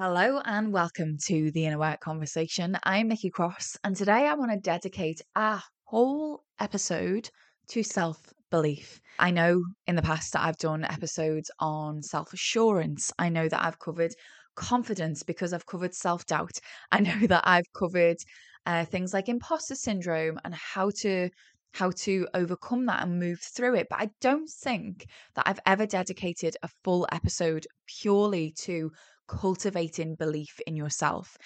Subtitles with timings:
[0.00, 2.78] Hello and welcome to the Inner Work Conversation.
[2.84, 7.28] I'm Nikki Cross, and today I want to dedicate a whole episode
[7.70, 9.00] to self belief.
[9.18, 13.12] I know in the past that I've done episodes on self assurance.
[13.18, 14.14] I know that I've covered
[14.54, 16.60] confidence because I've covered self doubt.
[16.92, 18.18] I know that I've covered
[18.66, 21.28] uh, things like imposter syndrome and how to
[21.72, 23.88] how to overcome that and move through it.
[23.90, 28.92] But I don't think that I've ever dedicated a full episode purely to
[29.28, 31.36] cultivating belief in yourself.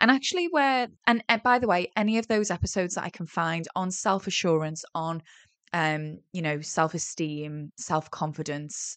[0.00, 3.26] And actually, where, and, and by the way, any of those episodes that I can
[3.26, 5.22] find on self assurance, on,
[5.72, 8.96] um, you know, self esteem, self confidence,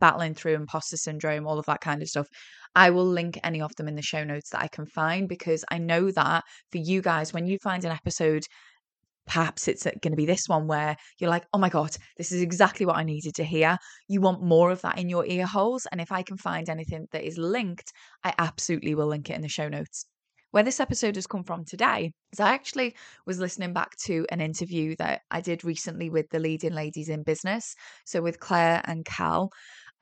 [0.00, 2.26] battling through imposter syndrome, all of that kind of stuff.
[2.74, 5.64] I will link any of them in the show notes that I can find because
[5.70, 8.44] I know that for you guys, when you find an episode
[9.26, 12.40] perhaps it's going to be this one where you're like, oh my God, this is
[12.40, 13.76] exactly what I needed to hear.
[14.08, 15.86] You want more of that in your ear holes.
[15.90, 17.92] And if I can find anything that is linked,
[18.24, 20.06] I absolutely will link it in the show notes.
[20.52, 22.94] Where this episode has come from today is I actually
[23.26, 27.24] was listening back to an interview that I did recently with the leading ladies in
[27.24, 27.74] business.
[28.06, 29.50] So with Claire and Cal.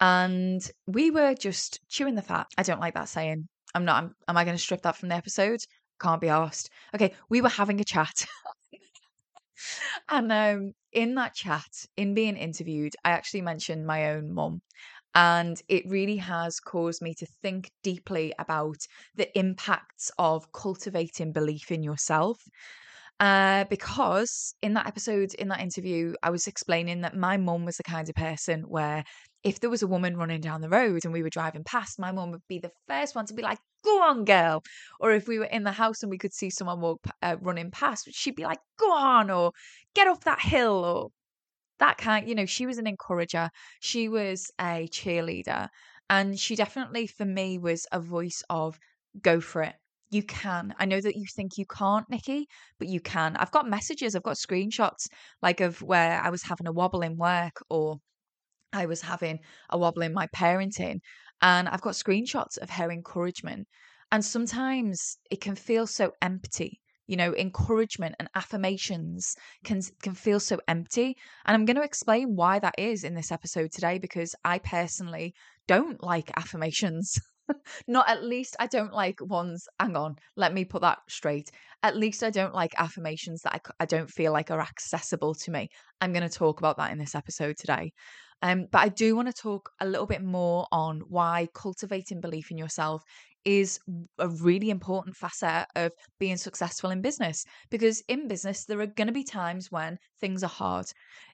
[0.00, 2.46] And we were just chewing the fat.
[2.58, 3.48] I don't like that saying.
[3.74, 5.60] I'm not, am I going to strip that from the episode?
[6.00, 6.70] Can't be asked.
[6.94, 8.26] Okay, we were having a chat
[10.08, 14.62] and um, in that chat, in being interviewed, I actually mentioned my own mum.
[15.16, 18.78] And it really has caused me to think deeply about
[19.14, 22.42] the impacts of cultivating belief in yourself.
[23.20, 27.76] Uh, because in that episode, in that interview, I was explaining that my mum was
[27.76, 29.04] the kind of person where
[29.44, 32.10] if there was a woman running down the road and we were driving past, my
[32.12, 34.62] mum would be the first one to be like, "Go on, girl!"
[35.00, 37.70] Or if we were in the house and we could see someone walk uh, running
[37.70, 39.52] past, she'd be like, "Go on!" or
[39.94, 41.10] "Get off that hill!" or
[41.78, 42.28] that kind.
[42.28, 43.50] You know, she was an encourager.
[43.80, 45.68] She was a cheerleader,
[46.10, 48.78] and she definitely, for me, was a voice of
[49.22, 49.76] "Go for it."
[50.10, 50.74] You can.
[50.78, 52.46] I know that you think you can't, Nikki,
[52.78, 53.36] but you can.
[53.36, 55.08] I've got messages, I've got screenshots
[55.42, 57.98] like of where I was having a wobble in work or
[58.74, 59.40] I was having
[59.70, 61.00] a wobble in my parenting.
[61.40, 63.68] And I've got screenshots of her encouragement.
[64.10, 66.80] And sometimes it can feel so empty.
[67.06, 71.16] You know, encouragement and affirmations can can feel so empty.
[71.44, 75.34] And I'm going to explain why that is in this episode today because I personally
[75.66, 77.18] don't like affirmations.
[77.88, 79.66] Not at least I don't like ones.
[79.80, 81.50] Hang on, let me put that straight.
[81.82, 85.50] At least I don't like affirmations that I, I don't feel like are accessible to
[85.50, 85.68] me.
[86.00, 87.92] I'm going to talk about that in this episode today.
[88.42, 92.50] Um, but I do want to talk a little bit more on why cultivating belief
[92.50, 93.02] in yourself
[93.44, 93.78] is
[94.18, 97.44] a really important facet of being successful in business.
[97.70, 100.86] Because in business, there are going to be times when things are hard.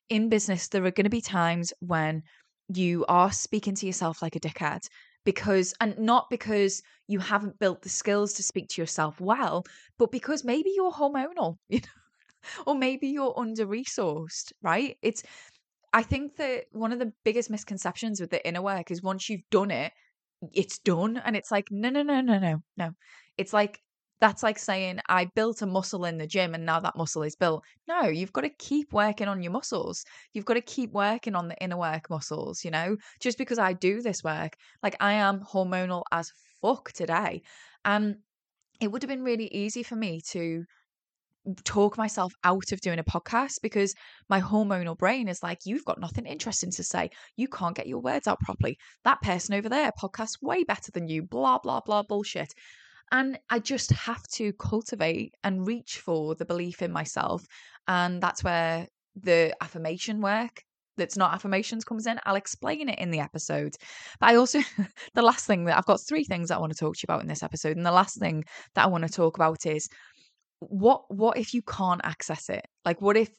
[0.09, 2.23] In business, there are going to be times when
[2.69, 4.81] you are speaking to yourself like a dickhead
[5.25, 9.65] because and not because you haven't built the skills to speak to yourself well
[9.99, 14.97] but because maybe you're hormonal you know or maybe you're under resourced right?
[15.03, 15.23] It's
[15.93, 19.49] i think that one of the biggest misconceptions with the inner work is once you've
[19.51, 19.93] done it
[20.53, 22.91] it's done and it's like no no no no no no.
[23.37, 23.81] It's like
[24.21, 27.37] that's like saying I built a muscle in the gym and now that muscle is
[27.37, 27.65] built.
[27.89, 30.05] No, you've got to keep working on your muscles.
[30.35, 32.97] You've got to keep working on the inner work muscles, you know?
[33.21, 37.43] Just because I do this work, like I am hormonal as fuck today.
[37.85, 38.17] And
[38.81, 40.65] it would have been really easy for me to
[41.65, 43.95] talk myself out of doing a podcast because
[44.29, 47.11] my hormonal brain is like, you've got nothing interesting to say.
[47.37, 48.79] You can't get your words out properly.
[49.05, 52.53] That person over there podcasts way better than you, blah, blah, blah, bullshit.
[53.13, 57.45] And I just have to cultivate and reach for the belief in myself.
[57.89, 60.63] And that's where the affirmation work
[60.97, 62.21] that's not affirmations comes in.
[62.25, 63.75] I'll explain it in the episode.
[64.21, 64.61] But I also,
[65.15, 67.07] the last thing that I've got three things that I want to talk to you
[67.13, 67.77] about in this episode.
[67.77, 68.45] And the last thing
[68.75, 69.89] that I want to talk about is
[70.61, 72.67] what what if you can't access it?
[72.85, 73.31] Like what if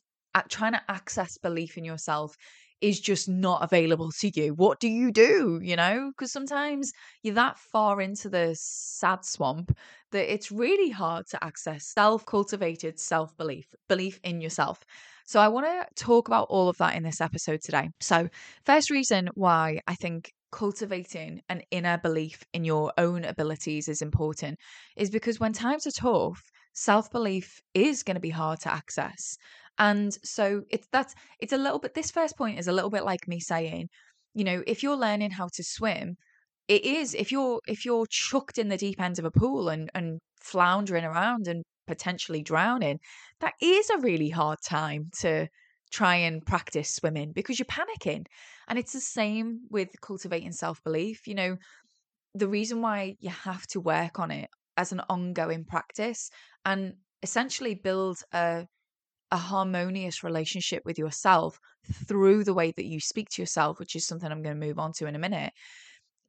[0.50, 2.36] trying to access belief in yourself
[2.81, 4.53] is just not available to you.
[4.53, 5.59] What do you do?
[5.62, 6.92] You know, because sometimes
[7.24, 9.78] you're that far into the sad swamp
[10.12, 14.83] that it's really hard to access self cultivated self belief, belief in yourself.
[15.25, 17.89] So, I want to talk about all of that in this episode today.
[18.00, 18.28] So,
[18.66, 24.60] first reason why I think cultivating an inner belief in your own abilities is important
[24.98, 29.38] is because when times are tough, self belief is going to be hard to access.
[29.81, 33.04] And so it's that's it's a little bit this first point is a little bit
[33.04, 33.89] like me saying,
[34.36, 36.18] you know, if you're learning how to swim,
[36.68, 39.89] it is if you're if you're chucked in the deep end of a pool and
[39.95, 43.00] and floundering around and potentially drowning,
[43.39, 45.48] that is a really hard time to
[45.92, 48.25] try and practice swimming because you're panicking.
[48.68, 51.28] And it's the same with cultivating self belief.
[51.28, 51.57] You know,
[52.36, 56.30] the reason why you have to work on it as an ongoing practice
[56.66, 58.68] and essentially build a
[59.31, 61.57] a harmonious relationship with yourself
[62.07, 64.80] through the way that you speak to yourself, which is something I'm going to move
[64.80, 65.54] on to in a minute.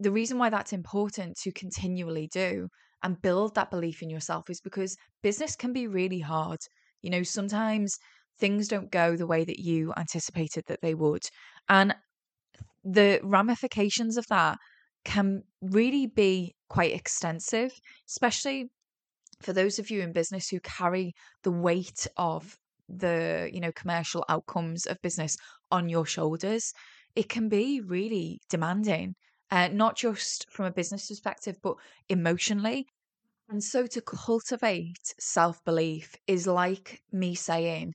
[0.00, 2.68] The reason why that's important to continually do
[3.02, 6.58] and build that belief in yourself is because business can be really hard.
[7.02, 7.98] You know, sometimes
[8.38, 11.22] things don't go the way that you anticipated that they would.
[11.68, 11.94] And
[12.84, 14.58] the ramifications of that
[15.04, 17.72] can really be quite extensive,
[18.08, 18.70] especially
[19.40, 22.56] for those of you in business who carry the weight of
[22.94, 25.36] the you know commercial outcomes of business
[25.70, 26.72] on your shoulders
[27.14, 29.14] it can be really demanding
[29.50, 31.76] uh, not just from a business perspective but
[32.08, 32.86] emotionally.
[33.50, 37.92] And so to cultivate self-belief is like me saying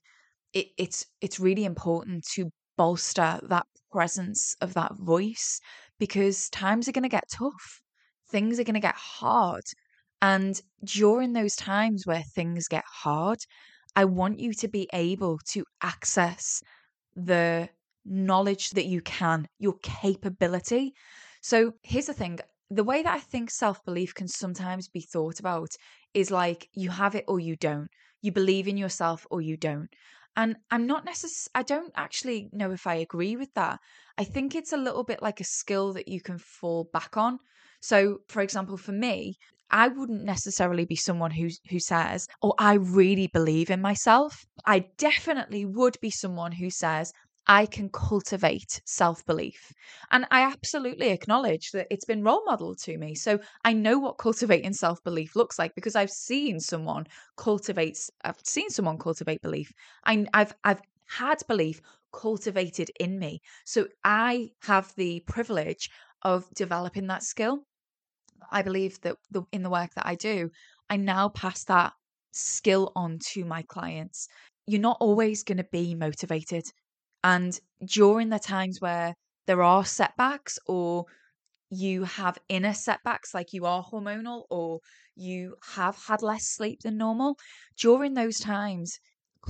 [0.52, 5.60] it, it's it's really important to bolster that presence of that voice
[5.98, 7.80] because times are going to get tough
[8.30, 9.64] things are going to get hard.
[10.20, 13.38] And during those times where things get hard
[13.96, 16.62] I want you to be able to access
[17.14, 17.68] the
[18.04, 20.94] knowledge that you can, your capability.
[21.42, 22.38] So here's the thing
[22.70, 25.70] the way that I think self belief can sometimes be thought about
[26.14, 27.88] is like you have it or you don't.
[28.20, 29.88] You believe in yourself or you don't.
[30.36, 33.80] And I'm not necessarily, I don't actually know if I agree with that.
[34.16, 37.38] I think it's a little bit like a skill that you can fall back on.
[37.80, 39.36] So, for example, for me,
[39.70, 44.80] I wouldn't necessarily be someone who who says, "Oh, I really believe in myself." I
[44.98, 47.12] definitely would be someone who says,
[47.46, 49.72] I can cultivate self belief.
[50.10, 53.14] And I absolutely acknowledge that it's been role modeled to me.
[53.14, 57.06] So I know what cultivating self belief looks like because I've seen someone
[57.36, 59.72] cultivate, I've seen someone cultivate belief.
[60.04, 61.80] I, I've, I've had belief
[62.12, 63.40] cultivated in me.
[63.64, 65.90] So I have the privilege
[66.22, 67.64] of developing that skill.
[68.50, 70.50] I believe that the, in the work that I do,
[70.90, 71.92] I now pass that
[72.32, 74.28] skill on to my clients.
[74.66, 76.64] You're not always going to be motivated.
[77.24, 79.14] And during the times where
[79.46, 81.06] there are setbacks or
[81.70, 84.80] you have inner setbacks, like you are hormonal or
[85.14, 87.36] you have had less sleep than normal,
[87.78, 88.98] during those times,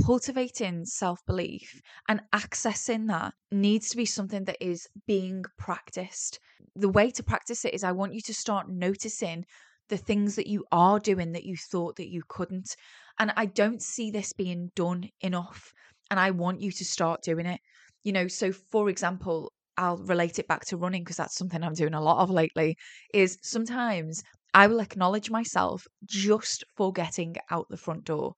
[0.05, 6.39] cultivating self belief and accessing that needs to be something that is being practiced.
[6.75, 9.45] The way to practice it is I want you to start noticing
[9.89, 12.77] the things that you are doing that you thought that you couldn't.
[13.19, 15.73] And I don't see this being done enough.
[16.11, 17.61] And I want you to start doing it.
[18.05, 21.75] You know, so for example, I'll relate it back to running because that's something I'm
[21.75, 22.77] doing a lot of lately.
[23.15, 24.23] Is sometimes
[24.55, 28.35] I will acknowledge myself just for getting out the front door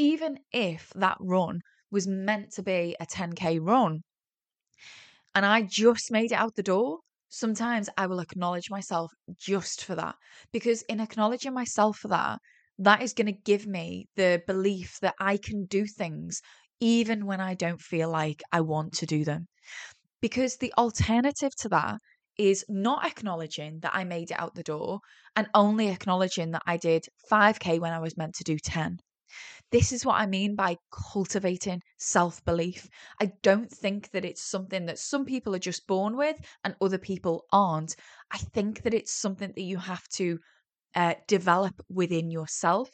[0.00, 1.60] even if that run
[1.90, 4.00] was meant to be a 10k run
[5.34, 9.94] and I just made it out the door, sometimes I will acknowledge myself just for
[9.96, 10.14] that.
[10.52, 12.38] Because in acknowledging myself for that,
[12.78, 16.40] that is going to give me the belief that I can do things
[16.80, 19.48] even when I don't feel like I want to do them.
[20.22, 21.98] Because the alternative to that
[22.38, 25.00] is not acknowledging that I made it out the door
[25.36, 28.98] and only acknowledging that I did 5K when I was meant to do 10.
[29.70, 32.88] This is what I mean by cultivating self belief.
[33.20, 36.98] I don't think that it's something that some people are just born with and other
[36.98, 37.94] people aren't.
[38.30, 40.38] I think that it's something that you have to
[40.94, 42.90] uh, develop within yourself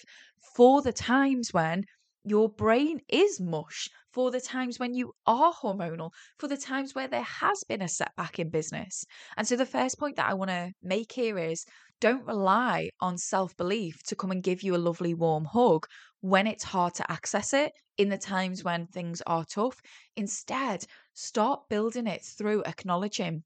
[0.55, 1.85] for the times when
[2.25, 7.07] your brain is mush, for the times when you are hormonal, for the times where
[7.07, 9.05] there has been a setback in business.
[9.37, 11.65] And so, the first point that I want to make here is
[12.01, 15.87] don't rely on self belief to come and give you a lovely warm hug
[16.29, 19.81] when it's hard to access it in the times when things are tough.
[20.17, 23.45] Instead, start building it through acknowledging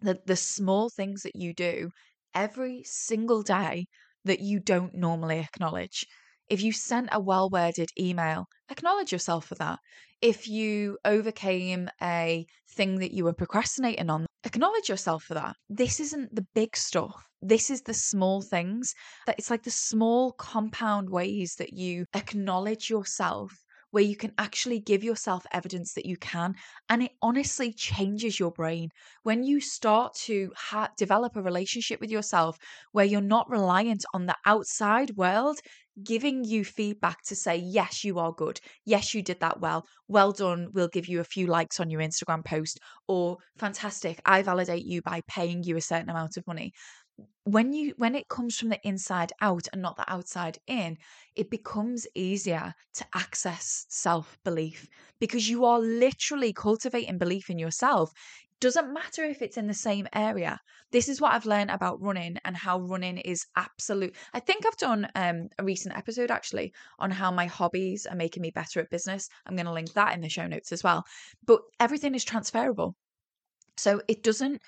[0.00, 1.90] the, the small things that you do
[2.34, 3.86] every single day
[4.24, 6.06] that you don't normally acknowledge.
[6.48, 9.80] If you sent a well worded email, acknowledge yourself for that.
[10.22, 15.56] If you overcame a thing that you were procrastinating on, acknowledge yourself for that.
[15.68, 17.26] This isn't the big stuff.
[17.42, 18.94] This is the small things
[19.26, 23.52] that it's like the small compound ways that you acknowledge yourself
[23.90, 26.54] where you can actually give yourself evidence that you can.
[26.88, 28.90] And it honestly changes your brain.
[29.22, 32.56] When you start to ha- develop a relationship with yourself
[32.92, 35.58] where you're not reliant on the outside world
[36.02, 38.60] giving you feedback to say, yes, you are good.
[38.84, 39.86] Yes, you did that well.
[40.08, 40.68] Well done.
[40.72, 42.78] We'll give you a few likes on your Instagram post.
[43.08, 44.20] Or fantastic.
[44.24, 46.72] I validate you by paying you a certain amount of money
[47.44, 50.96] when you when it comes from the inside out and not the outside in
[51.36, 54.88] it becomes easier to access self belief
[55.20, 58.10] because you are literally cultivating belief in yourself
[58.60, 60.58] Doesn't matter if it's in the same area.
[60.90, 64.16] This is what I've learned about running and how running is absolute.
[64.32, 68.40] I think I've done um, a recent episode actually on how my hobbies are making
[68.40, 69.28] me better at business.
[69.44, 71.04] I'm going to link that in the show notes as well.
[71.44, 72.96] But everything is transferable.
[73.76, 74.60] So it doesn't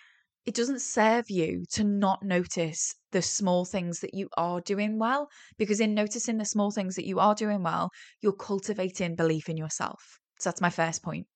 [0.45, 5.29] it doesn't serve you to not notice the small things that you are doing well
[5.59, 7.91] because in noticing the small things that you are doing well,
[8.23, 10.19] you're cultivating belief in yourself.
[10.39, 11.27] So that's my first point.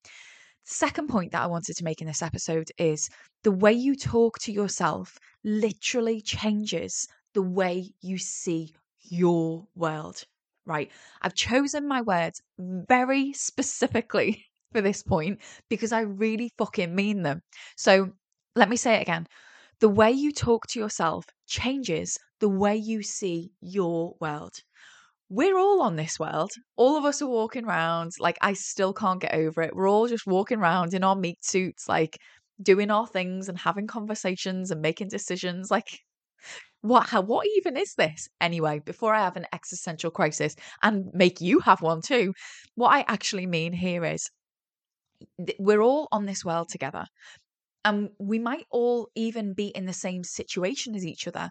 [0.64, 3.08] Second point that I wanted to make in this episode is
[3.42, 10.24] the way you talk to yourself literally changes the way you see your world,
[10.66, 10.90] right?
[11.20, 17.42] I've chosen my words very specifically for this point because I really fucking mean them.
[17.76, 18.12] So
[18.54, 19.26] let me say it again.
[19.80, 24.54] The way you talk to yourself changes the way you see your world
[25.32, 26.50] we're all on this world.
[26.76, 28.12] All of us are walking around.
[28.20, 29.74] Like, I still can't get over it.
[29.74, 32.18] We're all just walking around in our meat suits, like
[32.62, 35.70] doing our things and having conversations and making decisions.
[35.70, 36.00] Like,
[36.82, 41.40] what how what even is this anyway before i have an existential crisis and make
[41.40, 42.34] you have one too
[42.74, 44.28] what i actually mean here is
[45.60, 47.06] we're all on this world together
[47.84, 51.48] and we might all even be in the same situation as each other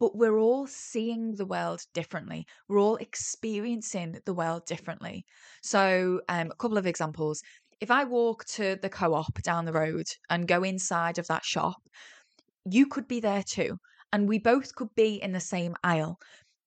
[0.00, 2.46] but we're all seeing the world differently.
[2.68, 5.24] We're all experiencing the world differently.
[5.62, 7.42] So, um, a couple of examples.
[7.80, 11.44] If I walk to the co op down the road and go inside of that
[11.44, 11.82] shop,
[12.64, 13.78] you could be there too.
[14.12, 16.18] And we both could be in the same aisle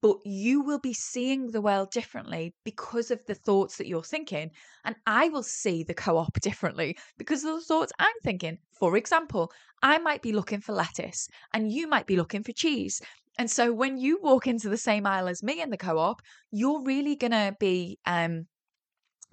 [0.02, 4.50] but you will be seeing the world differently because of the thoughts that you're thinking.
[4.84, 8.58] And I will see the co op differently because of the thoughts I'm thinking.
[8.72, 9.52] For example,
[9.84, 13.00] I might be looking for lettuce and you might be looking for cheese.
[13.42, 16.22] And so when you walk into the same aisle as me in the co op,
[16.52, 18.46] you're really going to be um,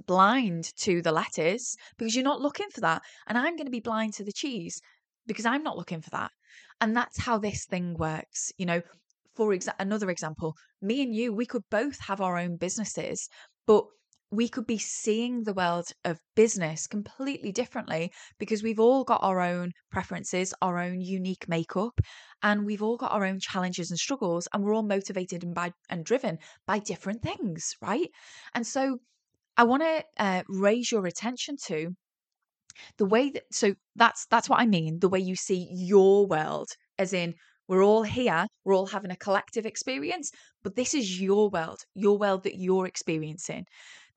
[0.06, 3.02] blind to the lettuce because you're not looking for that.
[3.26, 4.80] And I'm going to be blind to the cheese
[5.26, 6.30] because I'm not looking for that.
[6.80, 8.50] And that's how this thing works.
[8.56, 8.80] You know,
[9.36, 13.28] for exa- another example, me and you, we could both have our own businesses,
[13.66, 13.84] but
[14.30, 19.40] we could be seeing the world of business completely differently because we've all got our
[19.40, 22.00] own preferences, our own unique makeup,
[22.42, 25.72] and we've all got our own challenges and struggles, and we're all motivated and by
[25.88, 28.10] and driven by different things, right?
[28.54, 28.98] And so,
[29.56, 31.90] I want to uh, raise your attention to
[32.98, 33.44] the way that.
[33.52, 34.98] So that's that's what I mean.
[35.00, 36.68] The way you see your world,
[36.98, 37.34] as in
[37.66, 40.30] we're all here, we're all having a collective experience,
[40.62, 43.64] but this is your world, your world that you're experiencing,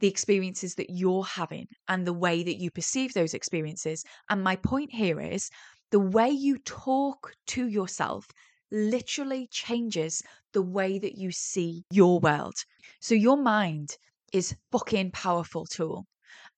[0.01, 4.03] the experiences that you're having, and the way that you perceive those experiences.
[4.29, 5.49] And my point here is
[5.91, 8.25] the way you talk to yourself
[8.71, 10.21] literally changes
[10.53, 12.55] the way that you see your world.
[12.99, 13.95] So your mind
[14.33, 16.05] is fucking powerful tool.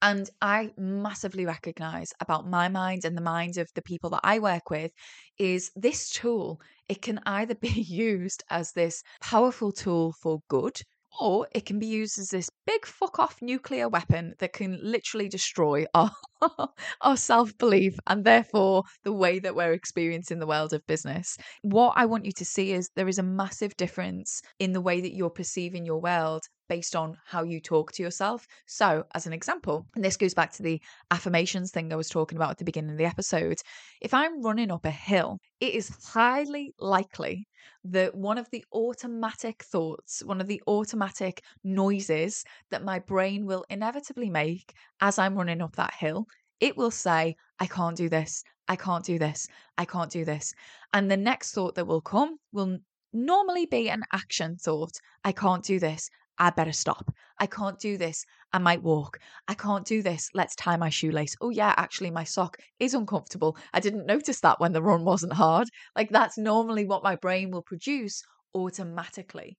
[0.02, 4.40] And I massively recognize about my mind and the minds of the people that I
[4.40, 4.92] work with
[5.40, 6.60] is this tool,
[6.90, 10.80] it can either be used as this powerful tool for good,
[11.20, 15.30] or it can be used as this big fuck off nuclear weapon that can literally
[15.30, 16.12] destroy our,
[17.02, 21.38] our self belief and therefore the way that we're experiencing the world of business.
[21.62, 25.02] What I want you to see is there is a massive difference in the way
[25.02, 28.48] that you're perceiving your world based on how you talk to yourself.
[28.66, 32.38] So, as an example, and this goes back to the affirmations thing I was talking
[32.38, 33.60] about at the beginning of the episode.
[34.02, 37.48] If I'm running up a hill, it is highly likely
[37.86, 43.66] that one of the automatic thoughts, one of the automatic noises that my brain will
[43.70, 46.28] inevitably make as I'm running up that hill,
[46.60, 48.44] it will say, I can't do this.
[48.68, 49.48] I can't do this.
[49.78, 50.54] I can't do this.
[50.94, 52.78] And the next thought that will come will
[53.12, 54.94] normally be an action thought.
[55.24, 56.10] I can't do this.
[56.40, 57.14] I better stop.
[57.40, 58.26] I can't do this.
[58.52, 59.20] I might walk.
[59.48, 60.30] I can't do this.
[60.34, 61.36] Let's tie my shoelace.
[61.42, 63.58] Oh, yeah, actually, my sock is uncomfortable.
[63.74, 65.68] I didn't notice that when the run wasn't hard.
[65.96, 68.24] Like, that's normally what my brain will produce
[68.56, 69.58] automatically.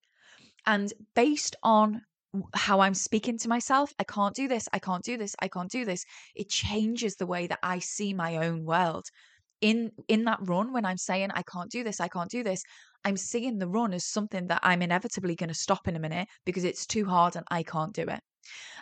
[0.66, 2.02] And based on
[2.54, 4.68] how I'm speaking to myself, I can't do this.
[4.72, 5.36] I can't do this.
[5.40, 6.04] I can't do this.
[6.34, 9.06] It changes the way that I see my own world.
[9.60, 12.62] In in that run when I'm saying I can't do this, I can't do this,
[13.04, 16.28] I'm seeing the run as something that I'm inevitably going to stop in a minute
[16.44, 18.20] because it's too hard and I can't do it.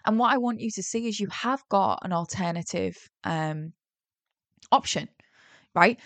[0.06, 3.72] And what I want you to see is you have got an alternative um,
[4.72, 5.08] option,
[5.74, 6.00] right?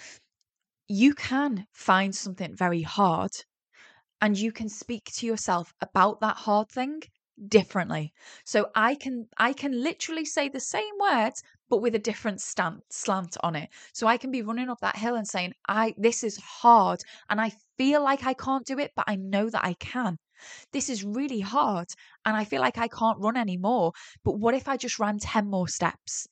[0.89, 3.31] You can find something very hard
[4.21, 7.03] and you can speak to yourself about that hard thing
[7.49, 8.13] differently.
[8.45, 12.83] So I can I can literally say the same words but with a different slant
[12.91, 13.71] slant on it.
[13.93, 17.41] So I can be running up that hill and saying, I this is hard and
[17.41, 20.19] I feel like I can't do it, but I know that I can.
[20.73, 21.89] This is really hard
[22.25, 23.93] and I feel like I can't run anymore.
[24.25, 26.29] But what if I just ran 10 more steps?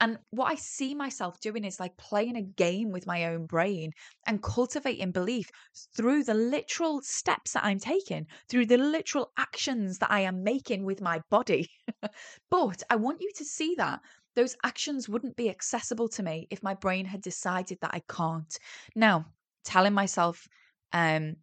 [0.00, 3.92] And what I see myself doing is like playing a game with my own brain
[4.26, 5.50] and cultivating belief
[5.96, 10.84] through the literal steps that I'm taking, through the literal actions that I am making
[10.84, 11.68] with my body.
[12.50, 14.00] but I want you to see that
[14.36, 18.56] those actions wouldn't be accessible to me if my brain had decided that I can't.
[18.94, 19.26] Now,
[19.64, 20.46] telling myself,
[20.92, 21.36] um,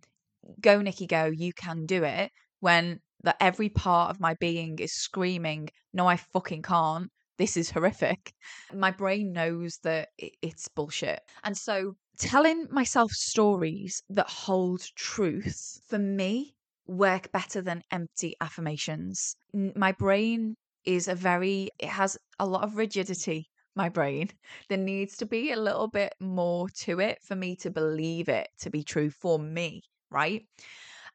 [0.62, 4.94] go, Nikki, go, you can do it, when that every part of my being is
[4.94, 7.12] screaming, no, I fucking can't.
[7.38, 8.34] This is horrific.
[8.74, 11.22] My brain knows that it's bullshit.
[11.44, 16.56] And so telling myself stories that hold truth for me
[16.88, 19.36] work better than empty affirmations.
[19.54, 24.30] My brain is a very, it has a lot of rigidity my brain.
[24.70, 28.48] There needs to be a little bit more to it for me to believe it
[28.60, 30.44] to be true for me, right?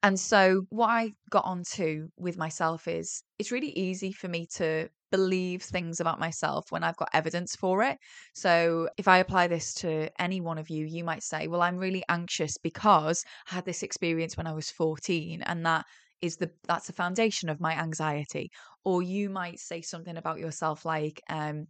[0.02, 4.88] And so, what I got onto with myself is it's really easy for me to
[5.10, 7.98] believe things about myself when I've got evidence for it.
[8.34, 11.76] So, if I apply this to any one of you, you might say, Well, I'm
[11.76, 15.84] really anxious because I had this experience when I was 14, and that
[16.22, 18.50] is the that's the foundation of my anxiety
[18.84, 21.66] or you might say something about yourself like um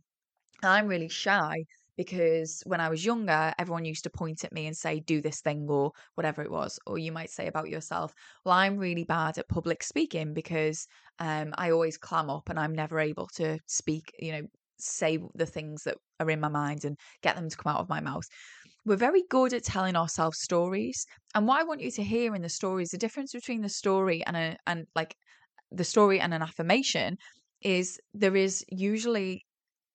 [0.62, 1.64] i'm really shy
[1.96, 5.40] because when I was younger, everyone used to point at me and say, do this
[5.40, 6.78] thing or whatever it was.
[6.86, 10.86] Or you might say about yourself, well, I'm really bad at public speaking because
[11.18, 14.42] um, I always clam up and I'm never able to speak, you know,
[14.78, 17.88] say the things that are in my mind and get them to come out of
[17.88, 18.24] my mouth.
[18.86, 21.06] We're very good at telling ourselves stories.
[21.34, 23.68] And what I want you to hear in the story is the difference between the
[23.68, 25.14] story and a and like
[25.70, 27.18] the story and an affirmation
[27.62, 29.44] is there is usually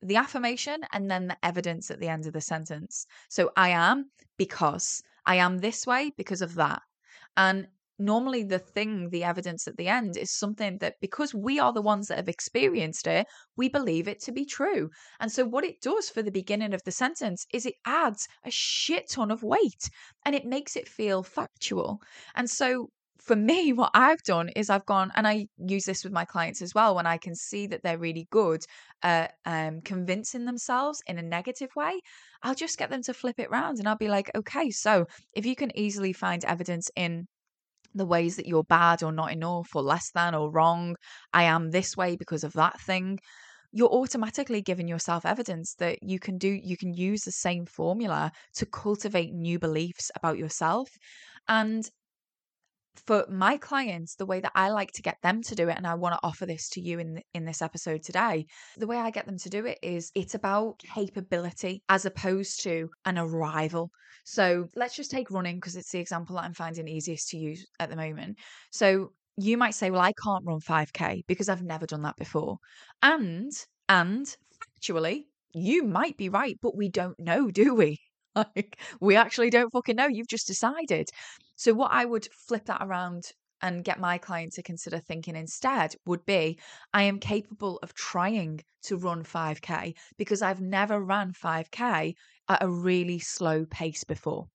[0.02, 3.06] the affirmation and then the evidence at the end of the sentence.
[3.30, 6.82] So I am because I am this way because of that.
[7.38, 11.74] And normally the thing, the evidence at the end is something that because we are
[11.74, 13.26] the ones that have experienced it,
[13.56, 14.90] we believe it to be true.
[15.20, 18.52] And so what it does for the beginning of the sentence is it adds a
[18.52, 19.90] shit ton of weight
[20.26, 22.02] and it makes it feel factual.
[22.36, 22.90] And so
[23.26, 26.62] for me, what I've done is I've gone and I use this with my clients
[26.62, 28.64] as well when I can see that they're really good
[29.02, 32.00] at um, convincing themselves in a negative way.
[32.44, 35.44] I'll just get them to flip it around and I'll be like, okay, so if
[35.44, 37.26] you can easily find evidence in
[37.96, 40.96] the ways that you're bad or not enough or less than or wrong,
[41.34, 43.18] I am this way because of that thing
[43.72, 48.32] you're automatically giving yourself evidence that you can do you can use the same formula
[48.54, 50.88] to cultivate new beliefs about yourself
[51.50, 51.90] and
[53.08, 55.88] for my clients the way that I like to get them to do it and
[55.88, 58.46] I want to offer this to you in in this episode today
[58.78, 62.90] the way I get them to do it is it's about capability as opposed to
[63.06, 63.92] an arrival.
[64.24, 67.66] So let's just take running because it's the example that I'm finding easiest to use
[67.80, 68.38] at the moment.
[68.72, 72.58] So you might say well I can't run 5k because I've never done that before.
[73.02, 73.52] And
[73.90, 74.26] and
[74.82, 78.00] factually you might be right but we don't know do we
[78.56, 81.10] like we actually don't fucking know you've just decided
[81.58, 85.96] so, what I would flip that around and get my client to consider thinking instead
[86.06, 86.60] would be
[86.94, 92.16] I am capable of trying to run 5K because I've never ran 5K
[92.50, 94.48] at a really slow pace before.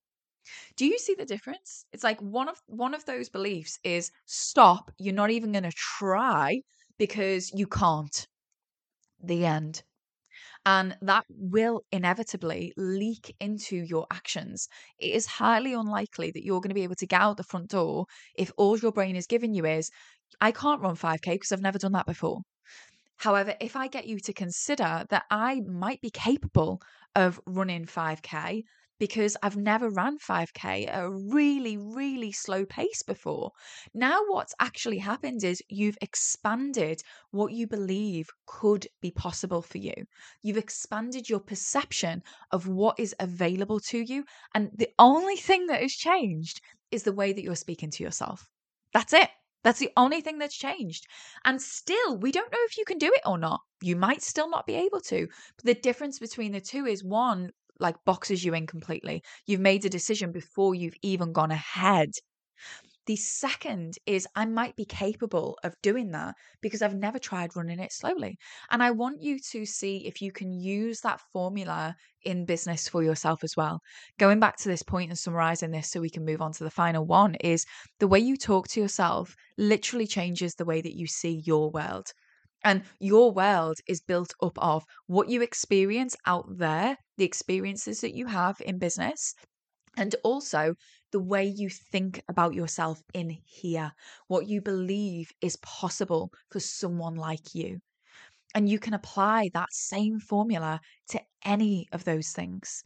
[0.76, 1.84] Do you see the difference?
[1.92, 5.72] It's like one of one of those beliefs is stop, you're not even going to
[5.72, 6.60] try
[6.98, 8.26] because you can't.
[9.22, 9.82] The end.
[10.66, 14.68] And that will inevitably leak into your actions.
[14.98, 17.70] It is highly unlikely that you're going to be able to get out the front
[17.70, 19.90] door if all your brain is giving you is,
[20.40, 22.40] I can't run 5K because I've never done that before.
[23.16, 26.80] However, if I get you to consider that I might be capable
[27.14, 28.62] of running 5K
[29.00, 33.50] because I've never ran 5K at a really, really slow pace before.
[33.94, 39.94] Now, what's actually happened is you've expanded what you believe could be possible for you.
[40.42, 44.24] You've expanded your perception of what is available to you.
[44.54, 46.60] And the only thing that has changed
[46.90, 48.46] is the way that you're speaking to yourself.
[48.92, 49.30] That's it.
[49.62, 51.06] That's the only thing that's changed.
[51.44, 53.60] And still, we don't know if you can do it or not.
[53.82, 55.26] You might still not be able to.
[55.56, 59.22] But the difference between the two is one, like boxes you in completely.
[59.46, 62.10] You've made a decision before you've even gone ahead.
[63.06, 67.80] The second is I might be capable of doing that because I've never tried running
[67.80, 68.38] it slowly.
[68.70, 73.02] And I want you to see if you can use that formula in business for
[73.02, 73.80] yourself as well.
[74.18, 76.70] Going back to this point and summarizing this so we can move on to the
[76.70, 77.64] final one is
[77.98, 82.12] the way you talk to yourself literally changes the way that you see your world.
[82.62, 88.14] And your world is built up of what you experience out there, the experiences that
[88.14, 89.34] you have in business,
[89.98, 90.74] and also
[91.12, 93.92] the way you think about yourself in here,
[94.28, 97.78] what you believe is possible for someone like you.
[98.54, 100.80] And you can apply that same formula
[101.10, 102.82] to any of those things.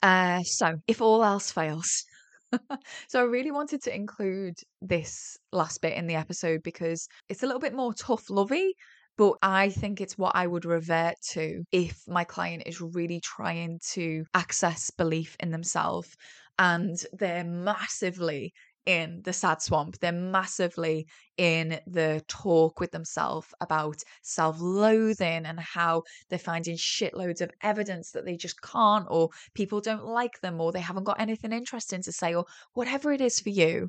[0.00, 2.04] Uh, so, if all else fails,
[3.08, 7.46] so I really wanted to include this last bit in the episode because it's a
[7.46, 8.76] little bit more tough lovey,
[9.16, 13.80] but I think it's what I would revert to if my client is really trying
[13.92, 16.16] to access belief in themselves
[16.58, 18.52] and they're massively
[18.86, 19.98] in the sad swamp.
[19.98, 27.40] They're massively in the talk with themselves about self loathing and how they're finding shitloads
[27.40, 31.20] of evidence that they just can't, or people don't like them, or they haven't got
[31.20, 33.88] anything interesting to say, or whatever it is for you.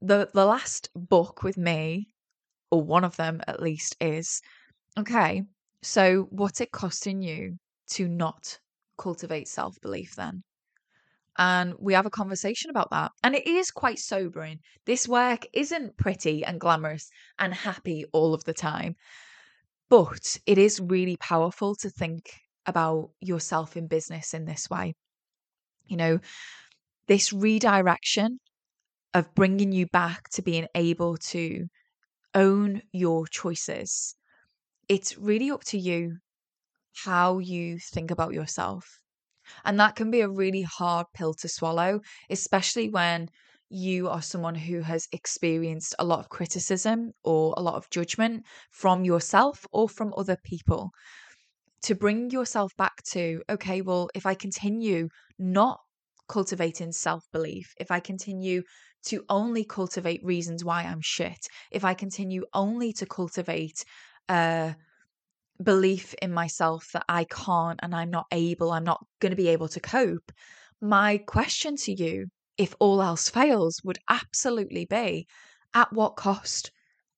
[0.00, 2.08] The, the last book with me,
[2.72, 4.42] or one of them at least, is
[4.98, 5.44] okay,
[5.82, 7.58] so what's it costing you
[7.90, 8.58] to not
[8.98, 10.42] cultivate self belief then?
[11.38, 13.10] and we have a conversation about that.
[13.22, 14.60] And it is quite sobering.
[14.84, 17.08] This work isn't pretty and glamorous
[17.38, 18.96] and happy all of the time,
[19.88, 22.30] but it is really powerful to think
[22.66, 24.94] about yourself in business in this way.
[25.86, 26.20] You know,
[27.06, 28.38] this redirection
[29.14, 31.66] of bringing you back to being able to
[32.34, 34.14] own your choices.
[34.88, 36.18] It's really up to you
[37.04, 38.84] how you think about yourself
[39.64, 43.28] and that can be a really hard pill to swallow, especially when
[43.68, 48.44] you are someone who has experienced a lot of criticism or a lot of judgment
[48.70, 50.90] from yourself or from other people.
[51.84, 55.80] To bring yourself back to, okay, well, if I continue not
[56.28, 58.62] cultivating self belief, if I continue
[59.06, 63.84] to only cultivate reasons why I'm shit, if I continue only to cultivate
[64.28, 64.72] uh,
[65.62, 69.48] belief in myself that I can't and I'm not able, I'm not going to be
[69.48, 70.32] able to cope,
[70.80, 72.26] my question to you,
[72.58, 75.26] if all else fails, would absolutely be
[75.74, 76.70] at what cost?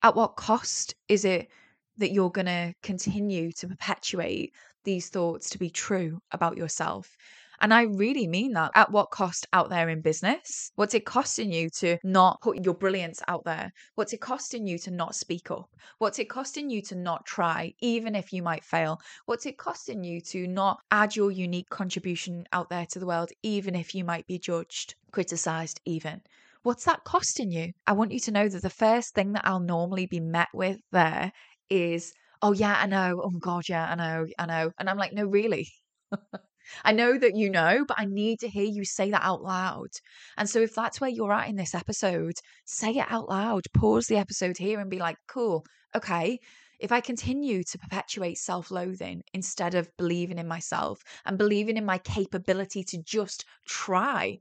[0.02, 1.48] At what cost is it
[1.96, 4.52] that you're going to continue to perpetuate
[4.84, 7.16] these thoughts to be true about yourself?
[7.60, 8.70] And I really mean that.
[8.74, 10.70] At what cost out there in business?
[10.74, 13.72] What's it costing you to not put your brilliance out there?
[13.94, 15.70] What's it costing you to not speak up?
[15.98, 19.00] What's it costing you to not try, even if you might fail?
[19.26, 23.30] What's it costing you to not add your unique contribution out there to the world,
[23.42, 26.20] even if you might be judged, criticized, even?
[26.62, 27.72] What's that costing you?
[27.86, 30.78] I want you to know that the first thing that I'll normally be met with
[30.92, 31.30] there
[31.68, 33.20] is, oh, yeah, I know.
[33.22, 34.26] Oh, God, yeah, I know.
[34.38, 34.72] I know.
[34.78, 35.68] And I'm like, no, really.
[36.84, 39.90] I know that you know, but I need to hear you say that out loud.
[40.36, 43.64] And so, if that's where you're at in this episode, say it out loud.
[43.74, 46.38] Pause the episode here and be like, cool, okay.
[46.80, 51.84] If I continue to perpetuate self loathing instead of believing in myself and believing in
[51.84, 54.38] my capability to just try,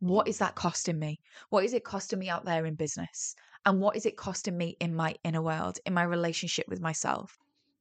[0.00, 1.20] what is that costing me?
[1.48, 3.34] What is it costing me out there in business?
[3.66, 7.36] And what is it costing me in my inner world, in my relationship with myself?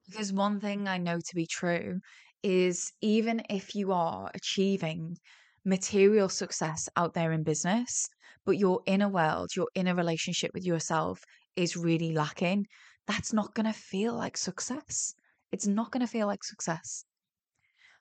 [0.10, 2.00] Because one thing I know to be true
[2.44, 5.18] is even if you are achieving
[5.66, 8.08] material success out there in business,
[8.46, 11.24] but your inner world, your inner relationship with yourself
[11.56, 12.66] is really lacking,
[13.08, 15.14] that's not going to feel like success.
[15.52, 17.04] It's not going to feel like success.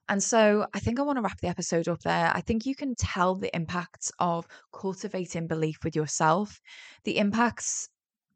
[0.08, 2.30] And so I think I want to wrap the episode up there.
[2.34, 6.60] I think you can tell the impacts of cultivating belief with yourself.
[7.04, 7.88] The impacts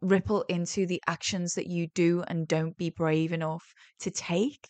[0.02, 4.68] ripple into the actions that you do and don't be brave enough to take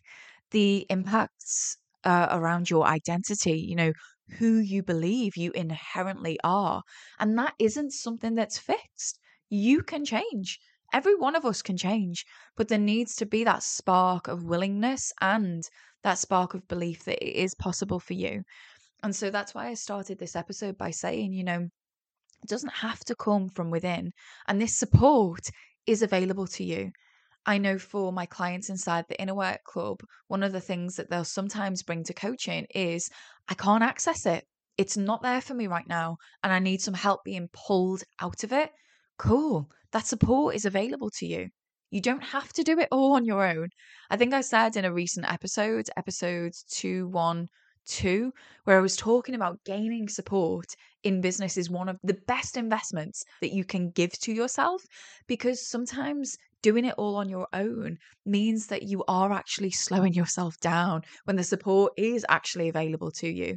[0.53, 3.93] the impacts uh, around your identity, you know,
[4.39, 6.83] who you believe you inherently are.
[7.19, 9.19] And that isn't something that's fixed.
[9.51, 10.59] You can change.
[10.93, 12.25] Every one of us can change,
[12.57, 15.63] but there needs to be that spark of willingness and
[16.03, 18.43] that spark of belief that it is possible for you.
[19.03, 21.69] And so that's why I started this episode by saying, you know,
[22.43, 24.13] it doesn't have to come from within.
[24.49, 25.49] And this support
[25.87, 26.91] is available to you.
[27.45, 31.11] I know for my clients inside the Inner Work Club, one of the things that
[31.11, 33.11] they'll sometimes bring to coaching is
[33.49, 34.47] I can't access it.
[34.79, 38.45] It's not there for me right now, and I need some help being pulled out
[38.45, 38.71] of it.
[39.19, 39.69] Cool.
[39.91, 41.49] That support is available to you.
[41.91, 43.69] You don't have to do it all on your own.
[44.09, 48.33] I think I said in a recent episode, episode 212,
[48.65, 50.67] where I was talking about gaining support
[51.03, 54.83] in business is one of the best investments that you can give to yourself
[55.27, 60.55] because sometimes doing it all on your own means that you are actually slowing yourself
[60.61, 63.57] down when the support is actually available to you.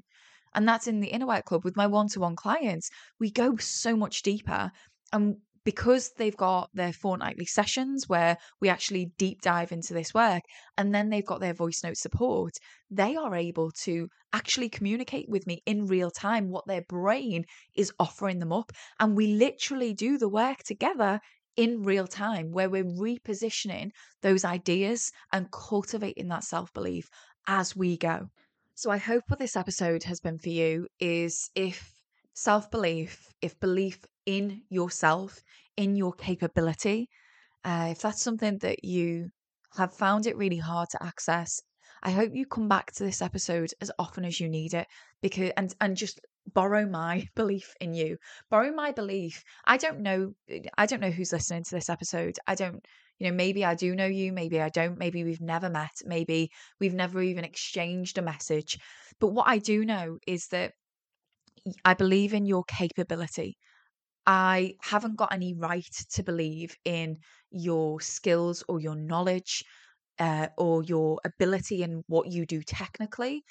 [0.53, 2.89] And that's in the Inner Work Club with my one to one clients.
[3.19, 4.71] We go so much deeper.
[5.11, 10.43] And because they've got their fortnightly sessions where we actually deep dive into this work,
[10.77, 12.53] and then they've got their voice note support,
[12.89, 17.43] they are able to actually communicate with me in real time what their brain
[17.75, 18.71] is offering them up.
[18.99, 21.19] And we literally do the work together
[21.57, 23.91] in real time where we're repositioning
[24.21, 27.09] those ideas and cultivating that self belief
[27.47, 28.29] as we go.
[28.75, 31.93] So, I hope what this episode has been for you is if
[32.33, 35.41] self belief, if belief in yourself,
[35.77, 37.09] in your capability,
[37.63, 39.29] uh, if that's something that you
[39.77, 41.61] have found it really hard to access,
[42.03, 44.87] I hope you come back to this episode as often as you need it
[45.21, 46.19] because and and just
[46.53, 48.17] borrow my belief in you.
[48.49, 49.43] Borrow my belief.
[49.65, 50.33] I don't know
[50.77, 52.37] I don't know who's listening to this episode.
[52.47, 52.85] I don't
[53.19, 56.51] you know maybe I do know you, maybe I don't, maybe we've never met, maybe
[56.79, 58.77] we've never even exchanged a message.
[59.19, 60.73] But what I do know is that
[61.83, 63.57] I believe in your capability.
[64.25, 67.17] I haven't got any right to believe in
[67.51, 69.63] your skills or your knowledge
[70.19, 73.43] uh, or your ability in what you do technically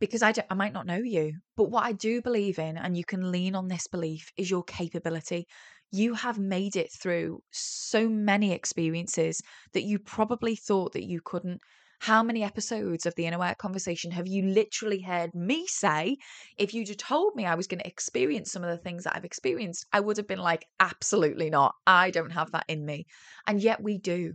[0.00, 1.34] because I, I might not know you.
[1.56, 4.62] But what I do believe in, and you can lean on this belief, is your
[4.64, 5.46] capability.
[5.90, 9.40] You have made it through so many experiences
[9.72, 11.60] that you probably thought that you couldn't.
[12.00, 16.16] How many episodes of the Inner Work conversation have you literally heard me say?
[16.58, 19.24] If you'd told me I was going to experience some of the things that I've
[19.24, 21.74] experienced, I would have been like, absolutely not.
[21.86, 23.06] I don't have that in me.
[23.46, 24.34] And yet we do.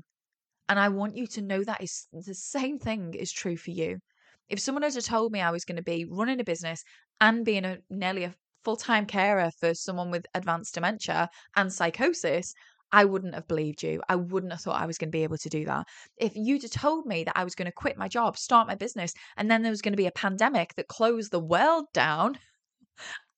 [0.69, 3.99] And I want you to know that is the same thing is true for you.
[4.49, 6.83] If someone had told me I was going to be running a business
[7.21, 12.53] and being a nearly a full time carer for someone with advanced dementia and psychosis,
[12.91, 14.01] I wouldn't have believed you.
[14.09, 15.85] I wouldn't have thought I was going to be able to do that.
[16.17, 18.75] If you'd have told me that I was going to quit my job, start my
[18.75, 22.39] business, and then there was going to be a pandemic that closed the world down,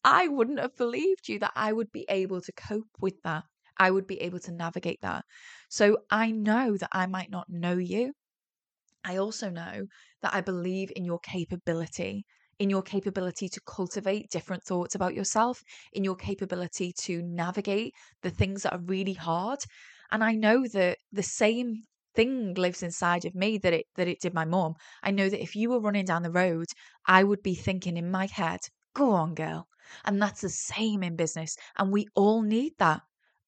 [0.03, 3.43] I wouldn't have believed you that I would be able to cope with that.
[3.77, 5.25] I would be able to navigate that.
[5.69, 8.13] So I know that I might not know you.
[9.03, 9.87] I also know
[10.21, 12.25] that I believe in your capability,
[12.59, 15.61] in your capability to cultivate different thoughts about yourself,
[15.93, 19.59] in your capability to navigate the things that are really hard.
[20.11, 21.83] And I know that the same
[22.15, 24.75] thing lives inside of me that it that it did my mom.
[25.03, 26.67] I know that if you were running down the road,
[27.05, 28.59] I would be thinking in my head,
[28.93, 29.67] "Go on, girl."
[30.05, 33.01] And that's the same in business, and we all need that.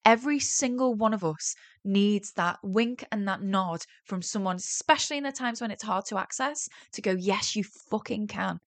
[0.04, 5.24] Every single one of us needs that wink and that nod from someone, especially in
[5.24, 8.58] the times when it's hard to access, to go, Yes, you fucking can.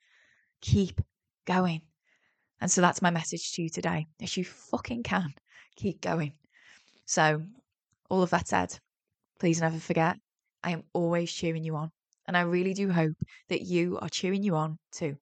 [0.61, 1.01] Keep
[1.45, 1.81] going.
[2.59, 4.07] And so that's my message to you today.
[4.19, 5.33] Yes, you fucking can.
[5.75, 6.33] Keep going.
[7.05, 7.43] So,
[8.09, 8.79] all of that said,
[9.39, 10.17] please never forget
[10.63, 11.91] I am always cheering you on.
[12.27, 13.15] And I really do hope
[13.47, 15.15] that you are cheering you on too.